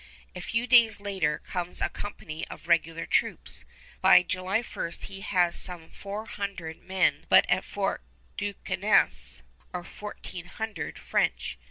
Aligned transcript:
A 0.35 0.41
few 0.41 0.65
days 0.65 0.99
later 0.99 1.37
comes 1.45 1.79
a 1.79 1.87
company 1.87 2.43
of 2.47 2.67
regular 2.67 3.05
troops. 3.05 3.65
By 4.01 4.23
July 4.23 4.63
1 4.63 4.91
he 5.03 5.21
has 5.21 5.55
some 5.55 5.91
four 5.91 6.25
hundred 6.25 6.81
men, 6.81 7.27
but 7.29 7.47
at 7.51 7.63
Fort 7.63 8.01
Duquesne 8.35 9.43
are 9.75 9.83
fourteen 9.83 10.45
hundred 10.45 10.97
French. 10.97 11.59